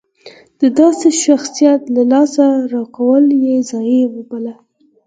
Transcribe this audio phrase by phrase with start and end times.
[0.59, 4.55] د داسې شخصیت له لاسه ورکول یې ضایعه وبلله.